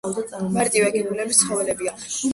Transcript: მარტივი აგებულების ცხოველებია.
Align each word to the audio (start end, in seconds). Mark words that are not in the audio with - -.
მარტივი 0.55 0.87
აგებულების 0.87 1.43
ცხოველებია. 1.43 1.97